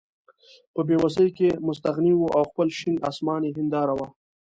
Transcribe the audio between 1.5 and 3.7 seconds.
مستغني وو او خپل شین اسمان یې